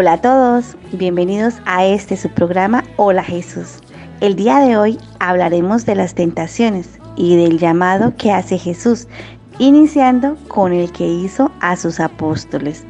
[0.00, 3.80] Hola a todos, bienvenidos a este su programa Hola Jesús.
[4.22, 9.08] El día de hoy hablaremos de las tentaciones y del llamado que hace Jesús,
[9.58, 12.82] iniciando con el que hizo a sus apóstoles.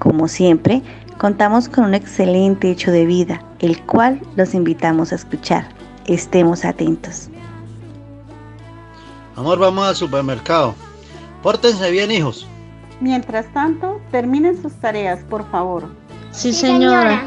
[0.00, 0.82] Como siempre,
[1.16, 5.68] contamos con un excelente hecho de vida, el cual los invitamos a escuchar.
[6.06, 7.30] Estemos atentos.
[9.36, 10.74] Amor, vamos al supermercado.
[11.40, 12.48] Pórtense bien, hijos.
[13.00, 15.88] Mientras tanto, terminen sus tareas, por favor.
[16.38, 17.24] Sí, señora.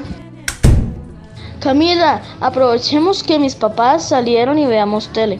[1.59, 5.37] Camila, aprovechemos que mis papás salieron y veamos tele.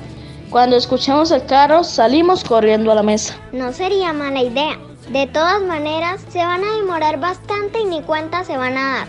[0.49, 3.33] Cuando escuchemos el carro, salimos corriendo a la mesa.
[3.53, 4.77] No sería mala idea.
[5.09, 9.07] De todas maneras, se van a demorar bastante y ni cuenta se van a dar.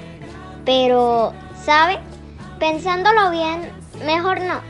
[0.65, 1.33] Pero,
[1.65, 1.99] ¿sabe?
[2.61, 3.69] Pensándolo bien,
[4.07, 4.61] mejor no.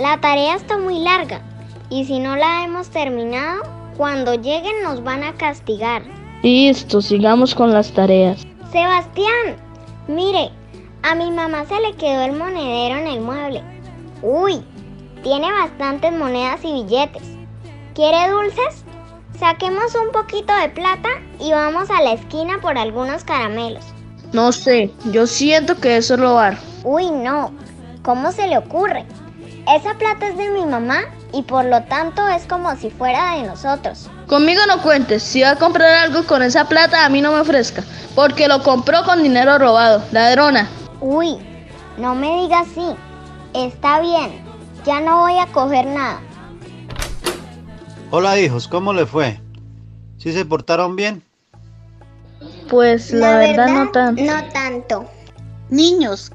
[0.00, 1.42] La tarea está muy larga
[1.90, 3.64] y si no la hemos terminado,
[3.96, 6.04] cuando lleguen nos van a castigar.
[6.44, 8.46] Listo, sigamos con las tareas.
[8.72, 9.56] Sebastián,
[10.08, 10.50] mire,
[11.02, 13.62] a mi mamá se le quedó el monedero en el mueble.
[14.22, 14.64] Uy,
[15.22, 17.22] tiene bastantes monedas y billetes.
[17.94, 18.86] ¿Quiere dulces?
[19.38, 23.84] Saquemos un poquito de plata y vamos a la esquina por algunos caramelos.
[24.32, 26.56] No sé, yo siento que eso es robar.
[26.82, 27.52] Uy, no.
[28.02, 29.04] ¿Cómo se le ocurre?
[29.68, 31.02] Esa plata es de mi mamá
[31.32, 34.08] y por lo tanto es como si fuera de nosotros.
[34.26, 37.40] Conmigo no cuentes, si va a comprar algo con esa plata a mí no me
[37.40, 37.82] ofrezca,
[38.14, 40.68] porque lo compró con dinero robado, ladrona.
[41.00, 41.38] Uy,
[41.98, 42.94] no me diga así.
[43.54, 44.42] Está bien,
[44.84, 46.20] ya no voy a coger nada.
[48.10, 49.40] Hola, hijos, ¿cómo le fue?
[50.18, 51.22] ¿Sí se portaron bien?
[52.68, 54.22] Pues la, verdad, no tanto.
[54.22, 55.04] No tanto.
[55.70, 56.30] Niños,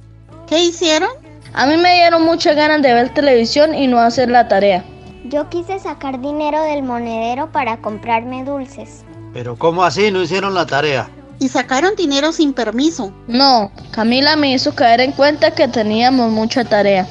[0.48, 1.10] ¿qué hicieron?
[1.58, 4.86] A mí me dieron muchas ganas de ver televisión y no hacer la tarea.
[5.24, 9.04] Yo quise sacar dinero del monedero para comprarme dulces.
[9.34, 10.12] Pero ¿cómo así?
[10.12, 11.10] ¿No hicieron la tarea?
[11.40, 13.12] Y sacaron dinero sin permiso.
[13.28, 17.08] No, Camila me hizo caer en cuenta que teníamos mucha tarea.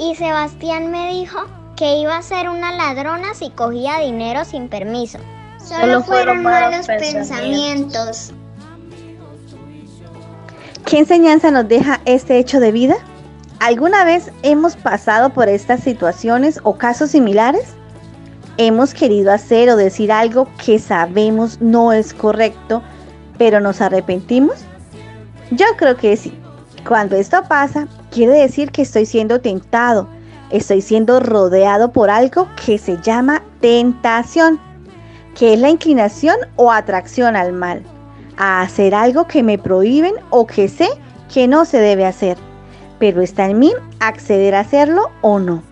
[0.00, 5.20] Y Sebastián me dijo que iba a ser una ladrona si cogía dinero sin permiso.
[5.64, 8.32] Solo fueron malos pensamientos.
[10.84, 12.96] ¿Qué enseñanza nos deja este hecho de vida?
[13.58, 17.74] ¿Alguna vez hemos pasado por estas situaciones o casos similares?
[18.58, 22.82] ¿Hemos querido hacer o decir algo que sabemos no es correcto,
[23.38, 24.56] pero nos arrepentimos?
[25.50, 26.38] Yo creo que sí.
[26.86, 30.06] Cuando esto pasa, quiere decir que estoy siendo tentado,
[30.50, 34.60] estoy siendo rodeado por algo que se llama tentación,
[35.34, 37.82] que es la inclinación o atracción al mal,
[38.36, 40.88] a hacer algo que me prohíben o que sé
[41.32, 42.36] que no se debe hacer,
[42.98, 45.62] pero está en mí acceder a hacerlo o no.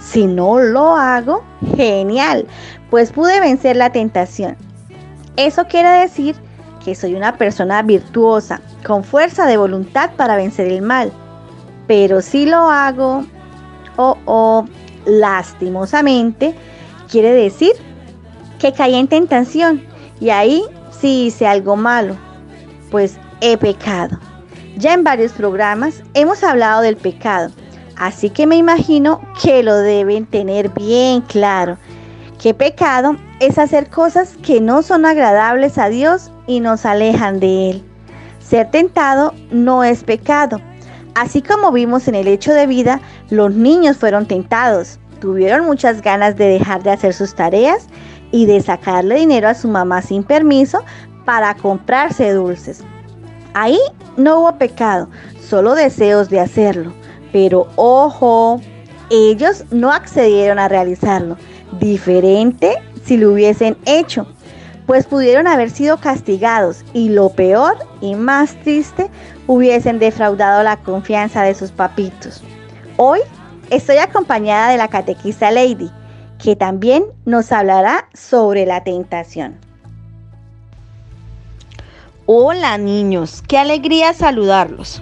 [0.00, 1.42] Si no lo hago,
[1.76, 2.46] genial,
[2.90, 4.56] pues pude vencer la tentación.
[5.36, 6.36] Eso quiere decir
[6.84, 11.12] que soy una persona virtuosa, con fuerza de voluntad para vencer el mal.
[11.86, 13.24] Pero si lo hago,
[13.96, 14.64] o oh,
[15.04, 16.54] lastimosamente,
[17.10, 17.72] quiere decir
[18.58, 19.84] que caí en tentación
[20.20, 22.16] y ahí sí hice algo malo,
[22.90, 24.18] pues he pecado.
[24.76, 27.50] Ya en varios programas hemos hablado del pecado,
[27.96, 31.78] así que me imagino que lo deben tener bien claro.
[32.38, 37.70] Que pecado es hacer cosas que no son agradables a Dios y nos alejan de
[37.70, 37.84] Él.
[38.38, 40.60] Ser tentado no es pecado.
[41.14, 43.00] Así como vimos en el hecho de vida,
[43.30, 44.98] los niños fueron tentados.
[45.20, 47.86] Tuvieron muchas ganas de dejar de hacer sus tareas
[48.30, 50.84] y de sacarle dinero a su mamá sin permiso
[51.24, 52.84] para comprarse dulces.
[53.58, 53.78] Ahí
[54.18, 55.08] no hubo pecado,
[55.40, 56.92] solo deseos de hacerlo.
[57.32, 58.60] Pero ojo,
[59.08, 61.38] ellos no accedieron a realizarlo.
[61.80, 62.76] Diferente
[63.06, 64.26] si lo hubiesen hecho.
[64.84, 69.10] pues pudieron haber sido castigados y lo peor y más triste,
[69.46, 72.42] hubiesen defraudado la confianza de sus papitos.
[72.98, 73.20] Hoy
[73.70, 75.90] estoy acompañada de la catequista Lady,
[76.38, 79.65] que también nos hablará sobre la tentación.
[82.28, 85.00] Hola niños, qué alegría saludarlos.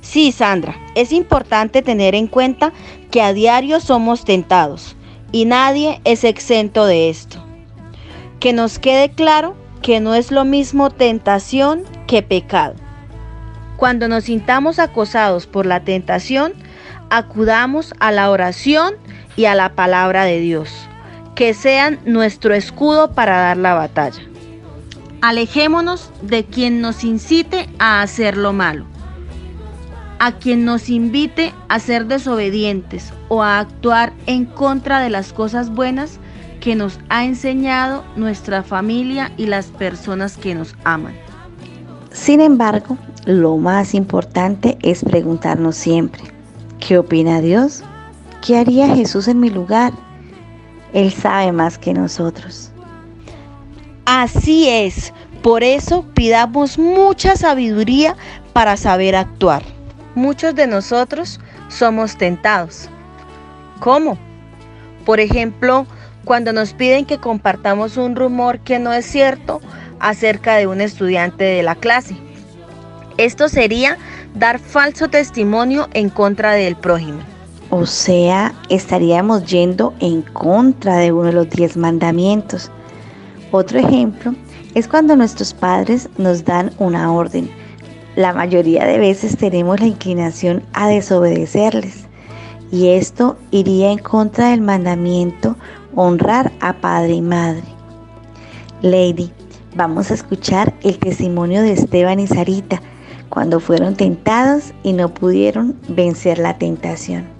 [0.00, 2.72] Sí, Sandra, es importante tener en cuenta
[3.10, 4.94] que a diario somos tentados
[5.32, 7.44] y nadie es exento de esto.
[8.38, 12.74] Que nos quede claro que no es lo mismo tentación que pecado.
[13.76, 16.52] Cuando nos sintamos acosados por la tentación,
[17.10, 18.94] acudamos a la oración
[19.34, 20.70] y a la palabra de Dios,
[21.34, 24.22] que sean nuestro escudo para dar la batalla.
[25.22, 28.86] Alejémonos de quien nos incite a hacer lo malo,
[30.18, 35.70] a quien nos invite a ser desobedientes o a actuar en contra de las cosas
[35.70, 36.18] buenas
[36.60, 41.14] que nos ha enseñado nuestra familia y las personas que nos aman.
[42.10, 46.24] Sin embargo, lo más importante es preguntarnos siempre,
[46.80, 47.84] ¿qué opina Dios?
[48.44, 49.92] ¿Qué haría Jesús en mi lugar?
[50.92, 52.71] Él sabe más que nosotros.
[54.04, 55.12] Así es,
[55.42, 58.16] por eso pidamos mucha sabiduría
[58.52, 59.62] para saber actuar.
[60.14, 62.88] Muchos de nosotros somos tentados.
[63.80, 64.18] ¿Cómo?
[65.04, 65.86] Por ejemplo,
[66.24, 69.60] cuando nos piden que compartamos un rumor que no es cierto
[69.98, 72.16] acerca de un estudiante de la clase.
[73.18, 73.98] Esto sería
[74.34, 77.20] dar falso testimonio en contra del prójimo.
[77.70, 82.70] O sea, estaríamos yendo en contra de uno de los diez mandamientos.
[83.52, 84.34] Otro ejemplo
[84.74, 87.50] es cuando nuestros padres nos dan una orden.
[88.16, 92.06] La mayoría de veces tenemos la inclinación a desobedecerles.
[92.70, 95.56] Y esto iría en contra del mandamiento
[95.94, 97.64] honrar a padre y madre.
[98.80, 99.30] Lady,
[99.74, 102.80] vamos a escuchar el testimonio de Esteban y Sarita
[103.28, 107.31] cuando fueron tentados y no pudieron vencer la tentación.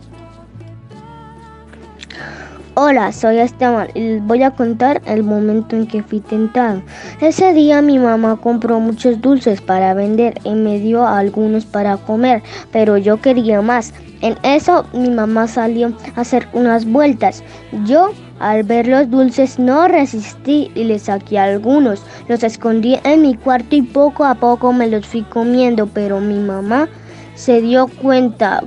[2.74, 6.82] Hola, soy Esteban y les voy a contar el momento en que fui tentado.
[7.20, 12.42] Ese día mi mamá compró muchos dulces para vender y me dio algunos para comer,
[12.72, 13.92] pero yo quería más.
[14.22, 17.44] En eso mi mamá salió a hacer unas vueltas.
[17.84, 18.08] Yo
[18.40, 22.02] al ver los dulces no resistí y le saqué algunos.
[22.26, 26.38] Los escondí en mi cuarto y poco a poco me los fui comiendo, pero mi
[26.38, 26.88] mamá
[27.34, 28.62] se dio cuenta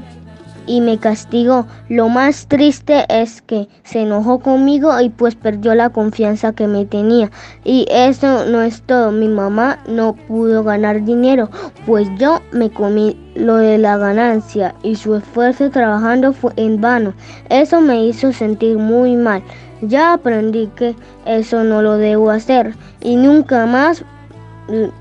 [0.67, 1.65] y me castigó.
[1.89, 6.85] Lo más triste es que se enojó conmigo y pues perdió la confianza que me
[6.85, 7.31] tenía.
[7.63, 9.11] Y eso no es todo.
[9.11, 11.49] Mi mamá no pudo ganar dinero,
[11.85, 17.13] pues yo me comí lo de la ganancia y su esfuerzo trabajando fue en vano.
[17.49, 19.43] Eso me hizo sentir muy mal.
[19.81, 20.95] Ya aprendí que
[21.25, 24.03] eso no lo debo hacer y nunca más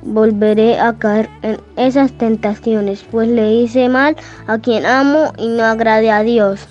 [0.03, 4.17] volveré a caer en esas tentaciones, pues le hice mal
[4.47, 6.67] a quien amo y no agradé a Dios.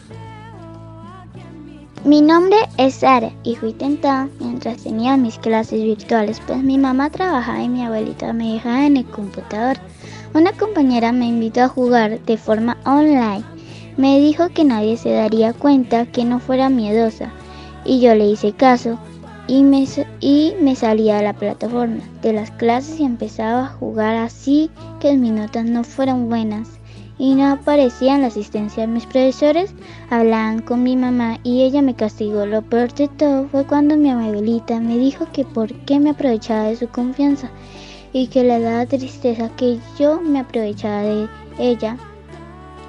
[2.05, 7.09] Mi nombre es Sara y fui tentada mientras tenía mis clases virtuales, pues mi mamá
[7.09, 9.77] trabajaba y mi abuelita me dejaba en el computador.
[10.33, 13.43] Una compañera me invitó a jugar de forma online.
[13.95, 17.31] Me dijo que nadie se daría cuenta que no fuera miedosa
[17.85, 18.99] y yo le hice caso
[19.53, 19.85] y me,
[20.19, 25.15] y me salía de la plataforma de las clases y empezaba a jugar así que
[25.15, 26.79] mis notas no fueran buenas
[27.19, 29.75] y no aparecía en la asistencia de mis profesores,
[30.09, 32.47] hablaban con mi mamá y ella me castigó.
[32.47, 36.63] Lo peor de todo fue cuando mi abuelita me dijo que por qué me aprovechaba
[36.63, 37.51] de su confianza
[38.11, 41.27] y que le daba tristeza que yo me aprovechaba de
[41.59, 41.97] ella.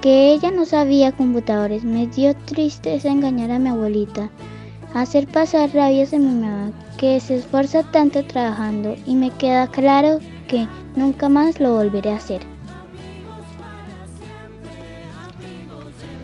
[0.00, 4.30] Que ella no sabía computadores, me dio tristeza engañar a mi abuelita
[4.94, 10.20] hacer pasar rabias a mi mamá que se esfuerza tanto trabajando y me queda claro
[10.48, 12.40] que nunca más lo volveré a hacer.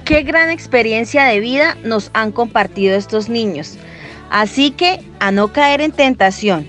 [0.05, 3.77] Qué gran experiencia de vida nos han compartido estos niños.
[4.31, 6.67] Así que a no caer en tentación.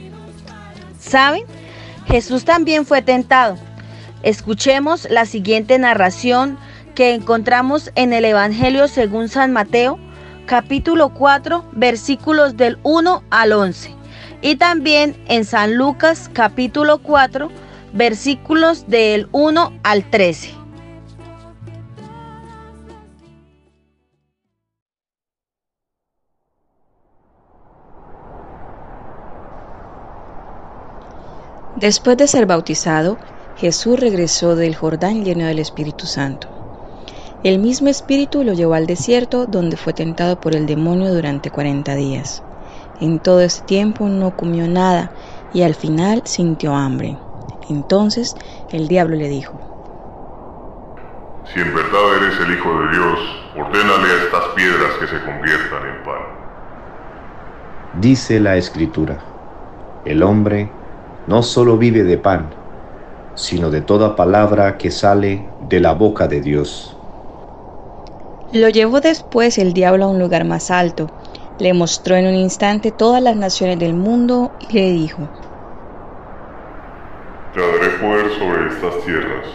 [1.00, 1.44] ¿Saben?
[2.08, 3.58] Jesús también fue tentado.
[4.24, 6.58] Escuchemos la siguiente narración
[6.94, 9.98] que encontramos en el Evangelio según San Mateo,
[10.52, 13.96] capítulo 4, versículos del 1 al 11.
[14.42, 17.48] Y también en San Lucas, capítulo 4,
[17.94, 20.54] versículos del 1 al 13.
[31.78, 33.18] Después de ser bautizado,
[33.56, 36.61] Jesús regresó del Jordán lleno del Espíritu Santo.
[37.44, 41.96] El mismo Espíritu lo llevó al desierto, donde fue tentado por el demonio durante cuarenta
[41.96, 42.44] días.
[43.00, 45.12] En todo ese tiempo no comió nada,
[45.52, 47.18] y al final sintió hambre.
[47.68, 48.36] Entonces
[48.70, 49.60] el diablo le dijo,
[51.52, 53.20] Si en verdad eres el Hijo de Dios,
[53.58, 56.22] ordénale a estas piedras que se conviertan en pan.
[58.02, 59.18] Dice la Escritura,
[60.06, 60.70] el hombre
[61.26, 62.52] no solo vive de pan,
[63.34, 67.01] sino de toda palabra que sale de la boca de Dios.
[68.54, 71.08] Lo llevó después el diablo a un lugar más alto,
[71.58, 75.30] le mostró en un instante todas las naciones del mundo y le dijo,
[77.54, 79.48] Te daré poder sobre estas tierras,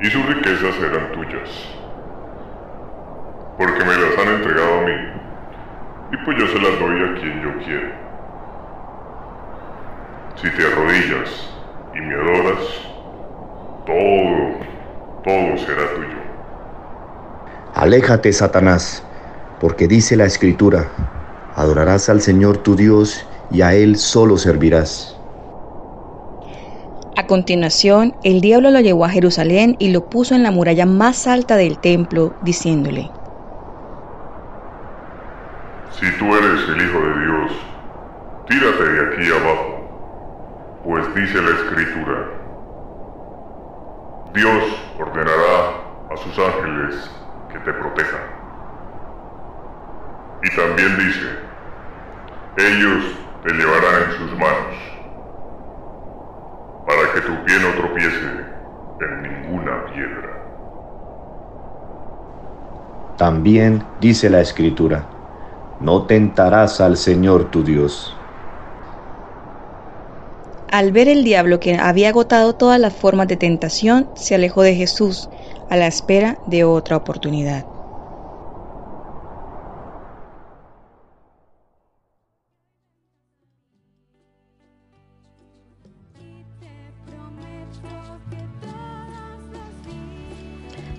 [0.00, 1.48] y sus riquezas serán tuyas,
[3.56, 4.92] porque me las han entregado a mí,
[6.12, 7.94] y pues yo se las doy a quien yo quiero.
[10.36, 11.30] Si te arrodillas
[11.94, 12.64] y me adoras,
[13.86, 14.60] todo,
[15.24, 16.27] todo será tuyo.
[17.78, 19.04] Aléjate, Satanás,
[19.60, 20.88] porque dice la Escritura,
[21.54, 25.16] adorarás al Señor tu Dios y a Él solo servirás.
[27.16, 31.28] A continuación, el diablo lo llevó a Jerusalén y lo puso en la muralla más
[31.28, 33.08] alta del templo, diciéndole,
[36.00, 37.52] Si tú eres el Hijo de Dios,
[38.48, 42.26] tírate de aquí abajo, pues dice la Escritura,
[44.34, 44.64] Dios
[44.98, 45.76] ordenará
[46.10, 47.08] a sus ángeles
[47.52, 48.20] que te protejan.
[50.42, 51.26] Y también dice,
[52.56, 53.04] ellos
[53.44, 54.76] te llevarán en sus manos,
[56.86, 58.26] para que tu pie no tropiece
[59.00, 60.28] en ninguna piedra.
[63.16, 65.04] También dice la Escritura,
[65.80, 68.14] no tentarás al Señor tu Dios.
[70.70, 74.74] Al ver el diablo que había agotado todas las formas de tentación, se alejó de
[74.74, 75.30] Jesús
[75.68, 77.66] a la espera de otra oportunidad.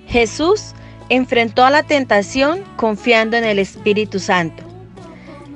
[0.08, 0.74] Jesús
[1.10, 4.64] enfrentó a la tentación confiando en el Espíritu Santo.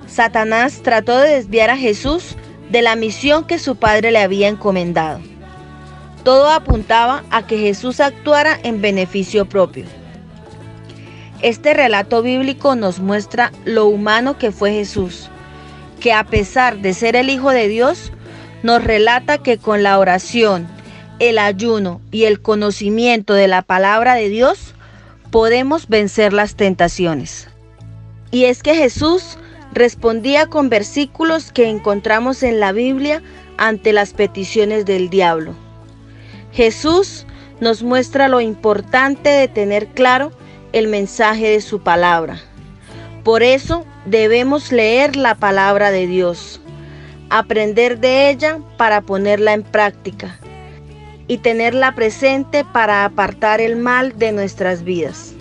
[0.07, 2.35] Satanás trató de desviar a Jesús
[2.69, 5.32] de la misión que su padre le había encomendado.
[6.23, 9.85] Todo apuntaba a que Jesús actuara en beneficio propio.
[11.41, 15.29] Este relato bíblico nos muestra lo humano que fue Jesús,
[15.99, 18.13] que a pesar de ser el Hijo de Dios,
[18.63, 20.67] nos relata que con la oración,
[21.19, 24.73] el ayuno y el conocimiento de la palabra de Dios,
[25.31, 27.49] podemos vencer las tentaciones.
[28.31, 29.37] Y es que Jesús
[29.73, 33.21] respondía con versículos que encontramos en la Biblia
[33.57, 35.53] ante las peticiones del diablo.
[36.53, 37.25] Jesús
[37.59, 40.31] nos muestra lo importante de tener claro
[40.71, 42.39] el mensaje de su palabra.
[43.23, 46.61] Por eso debemos leer la palabra de Dios,
[47.29, 50.37] aprender de ella para ponerla en práctica
[51.27, 55.33] y tenerla presente para apartar el mal de nuestras vidas.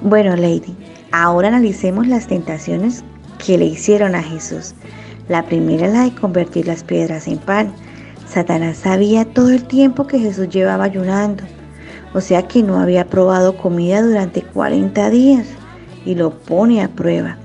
[0.00, 0.74] Bueno, Lady,
[1.12, 3.04] ahora analicemos las tentaciones
[3.44, 4.74] que le hicieron a Jesús.
[5.28, 7.72] La primera es la de convertir las piedras en pan.
[8.28, 11.44] Satanás sabía todo el tiempo que Jesús llevaba ayunando,
[12.12, 15.46] o sea que no había probado comida durante 40 días
[16.04, 17.38] y lo pone a prueba.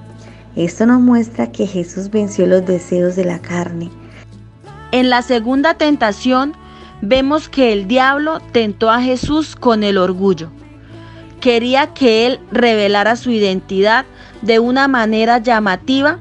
[0.56, 3.90] Esto nos muestra que Jesús venció los deseos de la carne.
[4.92, 6.54] En la segunda tentación
[7.02, 10.50] vemos que el diablo tentó a Jesús con el orgullo.
[11.40, 14.06] Quería que él revelara su identidad
[14.42, 16.20] de una manera llamativa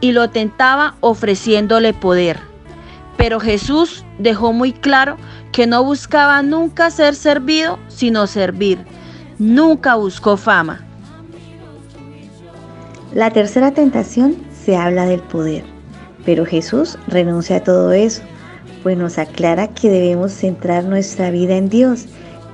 [0.00, 2.53] y lo tentaba ofreciéndole poder.
[3.16, 5.16] Pero Jesús dejó muy claro
[5.52, 8.78] que no buscaba nunca ser servido, sino servir.
[9.38, 10.80] Nunca buscó fama.
[13.12, 15.62] La tercera tentación se habla del poder,
[16.24, 18.22] pero Jesús renuncia a todo eso,
[18.82, 22.06] pues nos aclara que debemos centrar nuestra vida en Dios.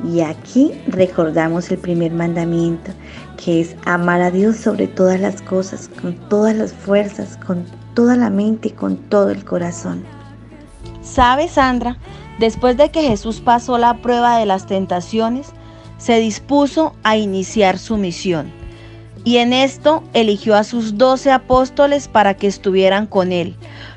[0.05, 2.93] Y aquí recordamos el primer mandamiento,
[3.43, 7.65] que es amar a Dios sobre todas las cosas, con todas las fuerzas, con
[7.95, 10.05] toda la mente y con todo el corazón.
[11.11, 11.97] ¿Sabes, Sandra?
[12.39, 15.49] Después de que Jesús pasó la prueba de las tentaciones,
[15.99, 18.53] se dispuso a iniciar su misión.
[19.25, 23.57] Y en esto eligió a sus doce apóstoles para que estuvieran con él,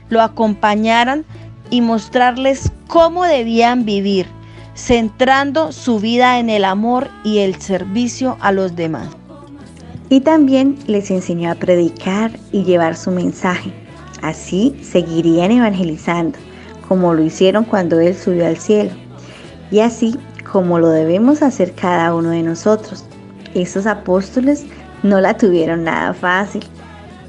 [0.10, 1.24] lo acompañaran
[1.70, 4.25] y mostrarles cómo debían vivir,
[4.74, 9.08] centrando su vida en el amor y el servicio a los demás.
[10.10, 13.72] Y también les enseñó a predicar y llevar su mensaje.
[14.24, 16.39] Así seguirían evangelizando,
[16.87, 18.91] como lo hicieron cuando Él subió al cielo.
[19.71, 20.17] Y así
[20.49, 23.05] como lo debemos hacer cada uno de nosotros.
[23.53, 24.65] Esos apóstoles
[25.01, 26.63] no la tuvieron nada fácil.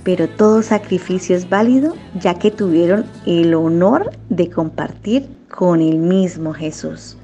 [0.05, 6.53] pero todo sacrificio es válido ya que tuvieron el honor de compartir con el mismo
[6.53, 7.17] Jesús.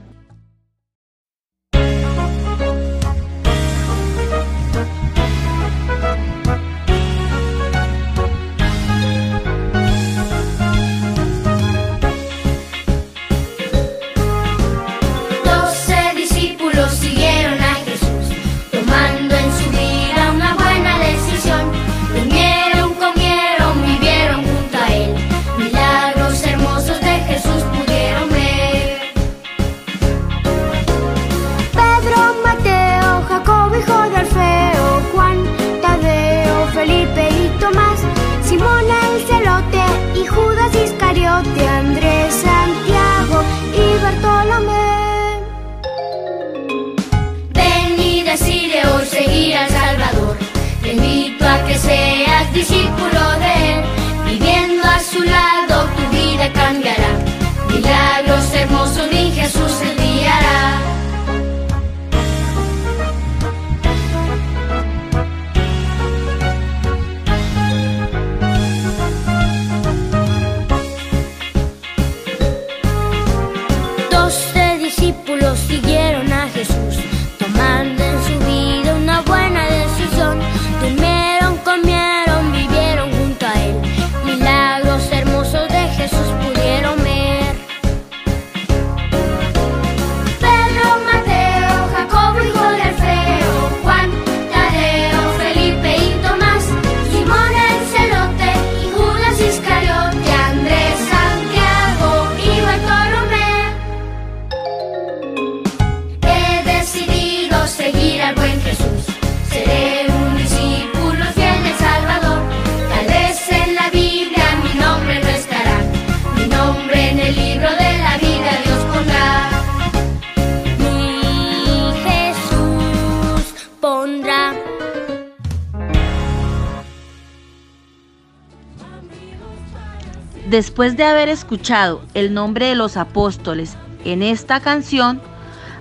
[130.50, 135.22] Después de haber escuchado el nombre de los apóstoles en esta canción,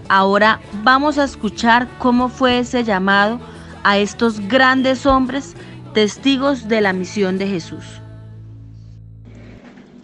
[0.09, 3.39] ahora vamos a escuchar cómo fue ese llamado
[3.83, 5.55] a estos grandes hombres,
[5.95, 7.83] testigos de la misión de Jesús.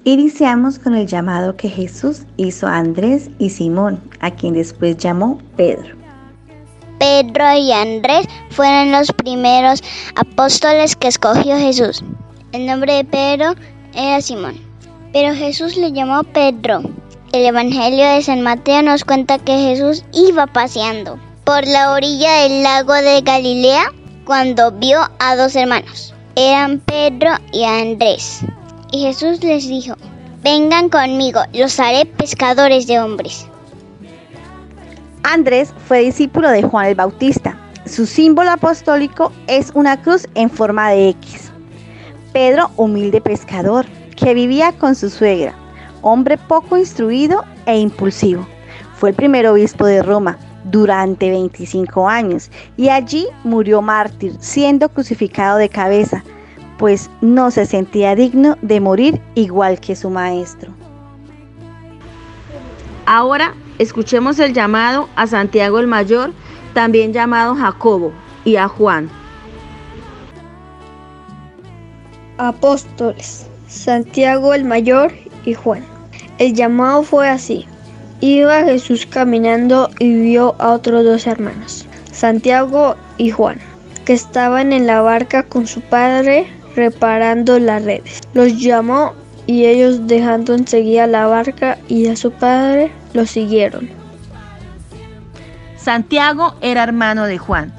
[0.03, 5.37] Iniciamos con el llamado que Jesús hizo a Andrés y Simón, a quien después llamó
[5.55, 5.95] Pedro.
[6.97, 9.83] Pedro y Andrés fueron los primeros
[10.15, 12.03] apóstoles que escogió Jesús.
[12.51, 13.53] El nombre de Pedro
[13.95, 14.59] era Simón,
[15.13, 16.81] pero Jesús le llamó Pedro.
[17.31, 22.63] El Evangelio de San Mateo nos cuenta que Jesús iba paseando por la orilla del
[22.63, 23.91] lago de Galilea
[24.25, 26.13] cuando vio a dos hermanos.
[26.35, 28.41] Eran Pedro y Andrés.
[28.91, 29.95] Y Jesús les dijo,
[30.43, 33.47] vengan conmigo, los haré pescadores de hombres.
[35.23, 37.57] Andrés fue discípulo de Juan el Bautista.
[37.85, 41.51] Su símbolo apostólico es una cruz en forma de X.
[42.35, 43.85] Pedro, humilde pescador,
[44.17, 45.55] que vivía con su suegra,
[46.01, 48.45] hombre poco instruido e impulsivo.
[48.97, 55.57] Fue el primer obispo de Roma durante 25 años y allí murió mártir, siendo crucificado
[55.57, 56.25] de cabeza,
[56.77, 60.73] pues no se sentía digno de morir igual que su maestro.
[63.05, 66.33] Ahora escuchemos el llamado a Santiago el Mayor,
[66.73, 68.11] también llamado Jacobo,
[68.43, 69.09] y a Juan.
[72.37, 75.13] Apóstoles, Santiago el Mayor
[75.45, 75.85] y Juan.
[76.37, 77.65] El llamado fue así.
[78.19, 83.59] Iba Jesús caminando y vio a otros dos hermanos, Santiago y Juan,
[84.03, 88.19] que estaban en la barca con su padre reparando las redes.
[88.33, 89.13] Los llamó
[89.47, 93.89] y ellos dejando enseguida la barca y a su padre lo siguieron.
[95.77, 97.73] Santiago era hermano de Juan.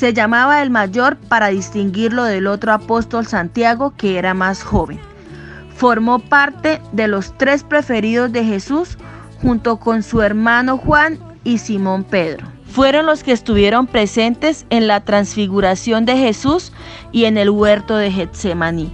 [0.00, 4.98] Se llamaba el mayor para distinguirlo del otro apóstol Santiago que era más joven.
[5.76, 8.96] Formó parte de los tres preferidos de Jesús
[9.42, 12.46] junto con su hermano Juan y Simón Pedro.
[12.64, 16.72] Fueron los que estuvieron presentes en la transfiguración de Jesús
[17.12, 18.90] y en el huerto de Getsemaní.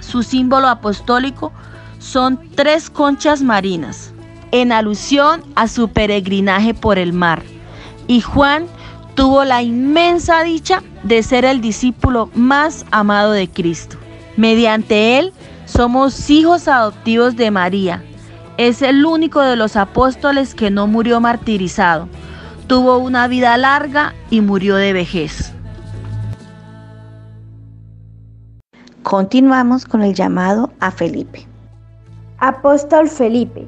[0.00, 1.50] Su símbolo apostólico
[1.98, 4.12] son tres conchas marinas,
[4.52, 7.42] en alusión a su peregrinaje por el mar.
[8.06, 8.66] Y Juan
[9.14, 13.96] tuvo la inmensa dicha de ser el discípulo más amado de Cristo.
[14.36, 15.32] Mediante él
[15.64, 18.02] somos hijos adoptivos de María.
[18.56, 22.08] Es el único de los apóstoles que no murió martirizado.
[22.66, 25.52] Tuvo una vida larga y murió de vejez.
[29.02, 31.46] Continuamos con el llamado a Felipe.
[32.38, 33.66] Apóstol Felipe.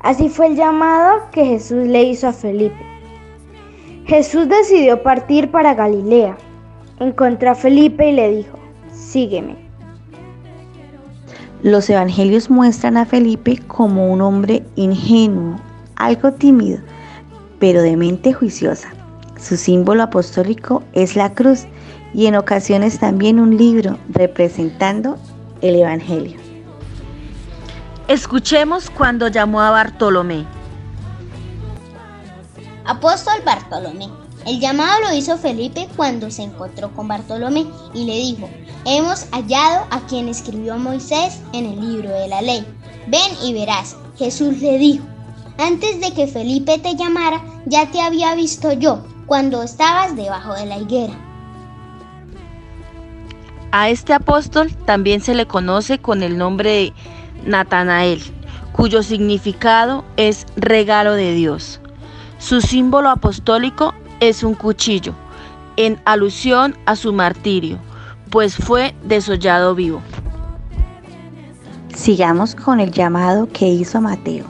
[0.00, 2.97] Así fue el llamado que Jesús le hizo a Felipe.
[4.08, 6.34] Jesús decidió partir para Galilea.
[6.98, 8.58] Encontró a Felipe y le dijo,
[8.90, 9.54] sígueme.
[11.62, 15.60] Los evangelios muestran a Felipe como un hombre ingenuo,
[15.96, 16.78] algo tímido,
[17.58, 18.88] pero de mente juiciosa.
[19.38, 21.66] Su símbolo apostólico es la cruz
[22.14, 25.18] y en ocasiones también un libro representando
[25.60, 26.38] el Evangelio.
[28.08, 30.46] Escuchemos cuando llamó a Bartolomé.
[32.88, 34.08] Apóstol Bartolomé.
[34.46, 38.48] El llamado lo hizo Felipe cuando se encontró con Bartolomé y le dijo,
[38.86, 42.66] hemos hallado a quien escribió Moisés en el libro de la ley.
[43.08, 43.94] Ven y verás.
[44.16, 45.04] Jesús le dijo,
[45.58, 50.64] antes de que Felipe te llamara, ya te había visto yo, cuando estabas debajo de
[50.64, 51.12] la higuera.
[53.70, 56.92] A este apóstol también se le conoce con el nombre de
[57.44, 58.22] Natanael,
[58.72, 61.82] cuyo significado es regalo de Dios.
[62.38, 65.14] Su símbolo apostólico es un cuchillo,
[65.76, 67.78] en alusión a su martirio,
[68.30, 70.02] pues fue desollado vivo.
[71.94, 74.44] Sigamos con el llamado que hizo Mateo.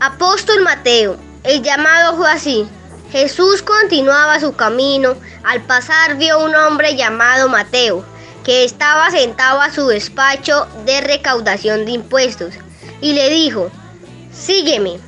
[0.00, 2.66] Apóstol Mateo, el llamado fue así.
[3.10, 5.14] Jesús continuaba su camino.
[5.44, 8.04] Al pasar vio un hombre llamado Mateo,
[8.44, 12.54] que estaba sentado a su despacho de recaudación de impuestos,
[13.00, 13.70] y le dijo,
[14.32, 15.07] sígueme.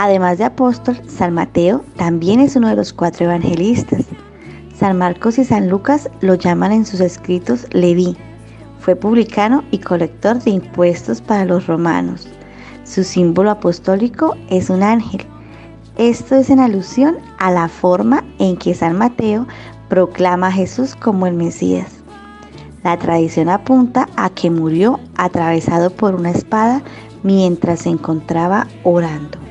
[0.00, 4.04] Además de apóstol, San Mateo también es uno de los cuatro evangelistas.
[4.72, 8.16] San Marcos y San Lucas lo llaman en sus escritos Leví.
[8.78, 12.28] Fue publicano y colector de impuestos para los romanos.
[12.84, 15.26] Su símbolo apostólico es un ángel.
[15.96, 19.48] Esto es en alusión a la forma en que San Mateo
[19.88, 21.90] proclama a Jesús como el Mesías.
[22.84, 26.82] La tradición apunta a que murió atravesado por una espada
[27.24, 29.47] mientras se encontraba orando.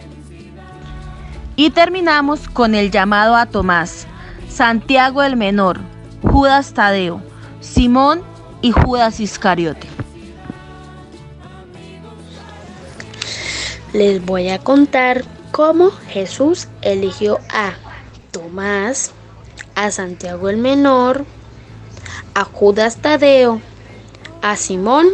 [1.60, 4.06] Y terminamos con el llamado a Tomás,
[4.48, 5.80] Santiago el Menor,
[6.22, 7.20] Judas Tadeo,
[7.62, 8.22] Simón
[8.62, 9.88] y Judas Iscariote.
[13.92, 17.74] Les voy a contar cómo Jesús eligió a
[18.30, 19.12] Tomás,
[19.74, 21.26] a Santiago el Menor,
[22.36, 23.62] a Judas Tadeo,
[24.44, 25.08] a Simón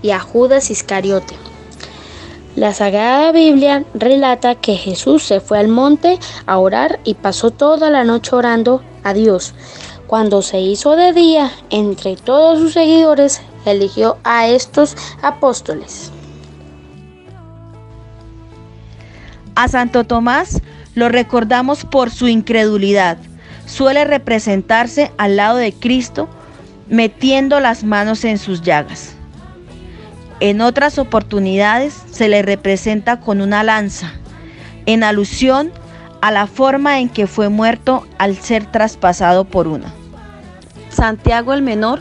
[0.00, 1.45] y a Judas Iscariote.
[2.56, 7.90] La Sagrada Biblia relata que Jesús se fue al monte a orar y pasó toda
[7.90, 9.54] la noche orando a Dios.
[10.06, 16.10] Cuando se hizo de día, entre todos sus seguidores, eligió a estos apóstoles.
[19.54, 20.62] A Santo Tomás
[20.94, 23.18] lo recordamos por su incredulidad.
[23.66, 26.26] Suele representarse al lado de Cristo
[26.88, 29.15] metiendo las manos en sus llagas.
[30.38, 34.12] En otras oportunidades se le representa con una lanza,
[34.84, 35.72] en alusión
[36.20, 39.92] a la forma en que fue muerto al ser traspasado por una.
[40.90, 42.00] Santiago el Menor,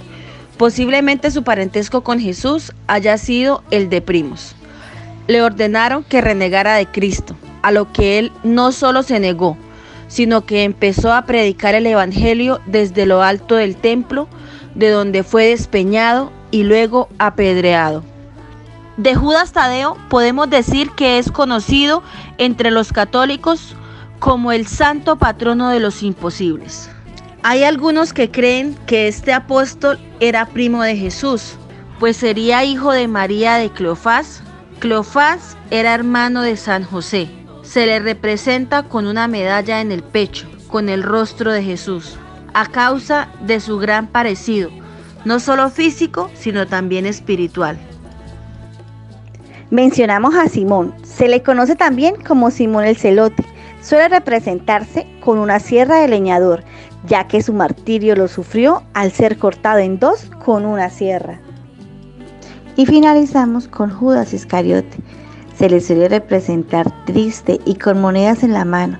[0.58, 4.54] posiblemente su parentesco con Jesús haya sido el de primos.
[5.28, 9.58] Le ordenaron que renegara de Cristo, a lo que él no solo se negó,
[10.10, 14.28] sino que empezó a predicar el Evangelio desde lo alto del templo,
[14.76, 18.04] de donde fue despeñado y luego apedreado.
[18.98, 22.02] De Judas Tadeo podemos decir que es conocido
[22.38, 23.76] entre los católicos
[24.20, 26.90] como el santo patrono de los imposibles.
[27.44, 31.58] Hay algunos que creen que este apóstol era primo de Jesús,
[32.00, 34.42] pues sería hijo de María de Cleofás.
[34.80, 37.30] Cleofás era hermano de San José.
[37.64, 42.16] Se le representa con una medalla en el pecho, con el rostro de Jesús,
[42.54, 44.70] a causa de su gran parecido,
[45.26, 47.78] no solo físico, sino también espiritual.
[49.76, 53.44] Mencionamos a Simón, se le conoce también como Simón el Celote.
[53.82, 56.64] Suele representarse con una sierra de leñador,
[57.08, 61.42] ya que su martirio lo sufrió al ser cortado en dos con una sierra.
[62.78, 64.96] Y finalizamos con Judas Iscariote.
[65.58, 68.98] Se le suele representar triste y con monedas en la mano,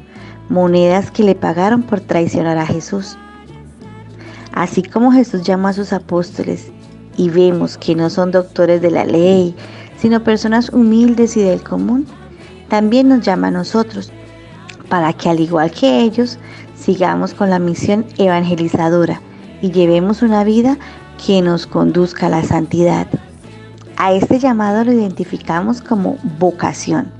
[0.50, 3.18] monedas que le pagaron por traicionar a Jesús.
[4.52, 6.70] Así como Jesús llamó a sus apóstoles
[7.16, 9.56] y vemos que no son doctores de la ley,
[9.98, 12.06] sino personas humildes y del común,
[12.70, 14.12] también nos llama a nosotros,
[14.90, 16.38] para que al igual que ellos,
[16.76, 19.22] sigamos con la misión evangelizadora
[19.62, 20.78] y llevemos una vida
[21.26, 23.08] que nos conduzca a la santidad.
[23.98, 27.12] A este llamado lo identificamos como vocación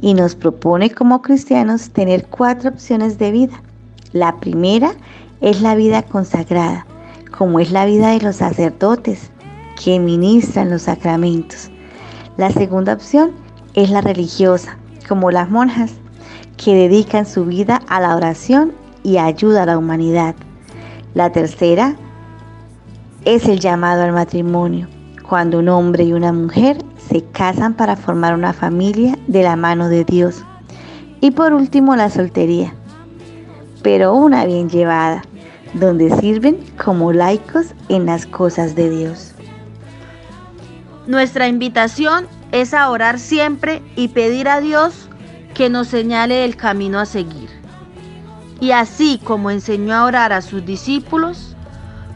[0.00, 3.62] y nos propone como cristianos tener cuatro opciones de vida.
[4.12, 4.92] La primera
[5.40, 6.86] es la vida consagrada,
[7.36, 9.30] como es la vida de los sacerdotes
[9.82, 11.70] que ministran los sacramentos.
[12.36, 13.30] La segunda opción
[13.74, 14.76] es la religiosa,
[15.08, 15.92] como las monjas,
[16.56, 18.72] que dedican su vida a la oración
[19.04, 20.34] y ayuda a la humanidad.
[21.14, 21.94] La tercera
[23.24, 24.88] es el llamado al matrimonio,
[25.28, 29.88] cuando un hombre y una mujer se casan para formar una familia de la mano
[29.88, 30.44] de Dios.
[31.20, 32.74] Y por último la soltería,
[33.82, 35.22] pero una bien llevada,
[35.74, 39.33] donde sirven como laicos en las cosas de Dios.
[41.06, 45.08] Nuestra invitación es a orar siempre y pedir a Dios
[45.52, 47.50] que nos señale el camino a seguir.
[48.58, 51.54] Y así como enseñó a orar a sus discípulos,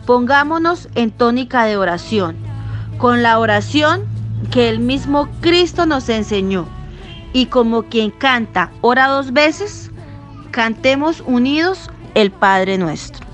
[0.07, 2.37] pongámonos en tónica de oración,
[2.97, 4.07] con la oración
[4.51, 6.67] que el mismo Cristo nos enseñó.
[7.35, 9.91] Y como quien canta ora dos veces,
[10.51, 13.28] cantemos unidos el Padre nuestro.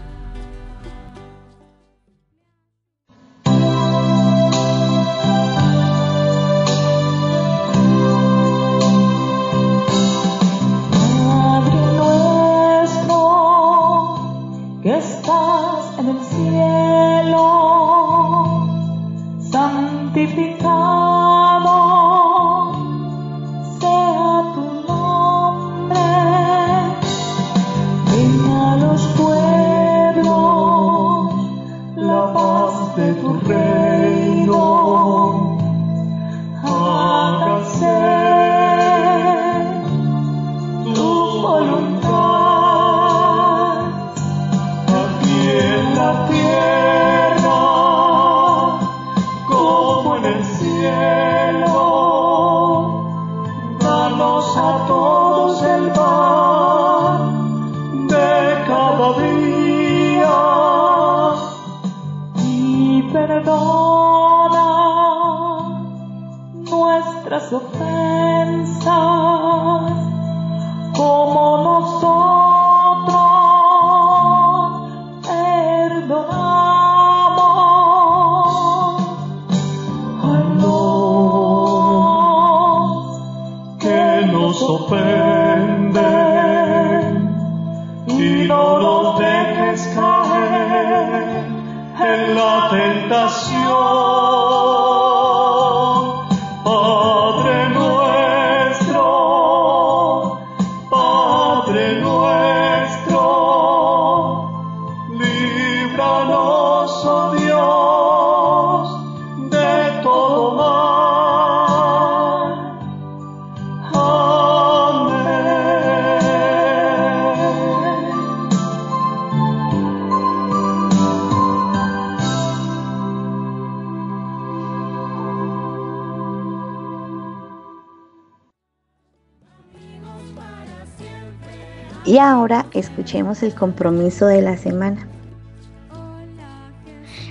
[132.14, 135.08] Y ahora escuchemos el compromiso de la semana.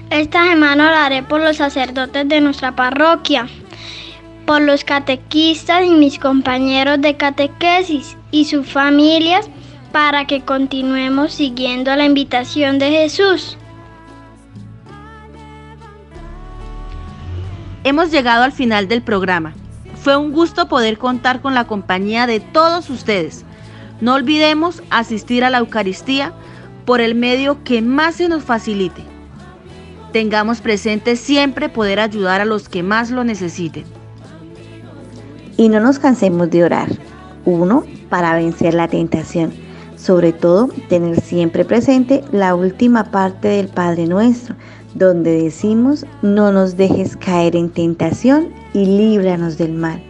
[0.10, 3.48] Esta semana oraré por los sacerdotes de nuestra parroquia,
[4.46, 9.50] por los catequistas y mis compañeros de catequesis y sus familias
[9.94, 13.58] para que continuemos siguiendo la invitación de Jesús.
[17.86, 19.54] Hemos llegado al final del programa.
[19.96, 23.46] Fue un gusto poder contar con la compañía de todos ustedes.
[24.04, 26.34] No olvidemos asistir a la Eucaristía
[26.84, 29.02] por el medio que más se nos facilite.
[30.12, 33.86] Tengamos presente siempre poder ayudar a los que más lo necesiten.
[35.56, 36.90] Y no nos cansemos de orar.
[37.46, 39.54] Uno, para vencer la tentación.
[39.96, 44.54] Sobre todo, tener siempre presente la última parte del Padre Nuestro,
[44.96, 50.04] donde decimos, no nos dejes caer en tentación y líbranos del mal.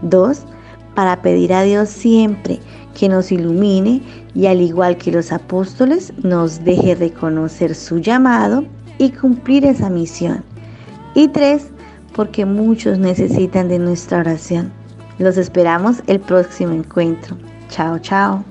[0.00, 0.46] Dos,
[0.94, 2.58] para pedir a Dios siempre
[2.98, 4.02] que nos ilumine
[4.34, 8.64] y al igual que los apóstoles, nos deje reconocer su llamado
[8.98, 10.42] y cumplir esa misión.
[11.14, 11.68] Y tres,
[12.12, 14.72] porque muchos necesitan de nuestra oración.
[15.18, 17.36] Los esperamos el próximo encuentro.
[17.68, 18.44] Chao, chao.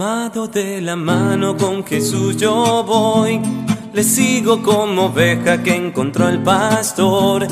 [0.00, 3.38] Tomado de la mano con Jesús yo voy,
[3.92, 7.46] le sigo como oveja que encontró el pastor.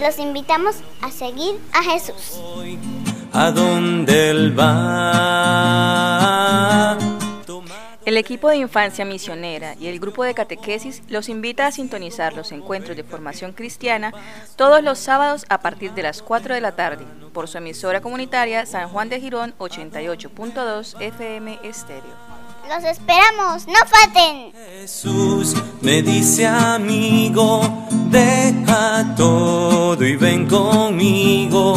[0.00, 2.38] los invitamos a seguir a Jesús.
[3.32, 4.76] A donde Él va.
[8.06, 12.52] El equipo de infancia misionera y el grupo de catequesis los invita a sintonizar los
[12.52, 14.12] encuentros de formación cristiana
[14.54, 18.64] todos los sábados a partir de las 4 de la tarde por su emisora comunitaria
[18.64, 22.14] San Juan de Girón 88.2 FM Estéreo.
[22.68, 24.52] Los esperamos, no falten.
[24.52, 27.60] Jesús me dice amigo,
[28.08, 31.74] deja todo y ven conmigo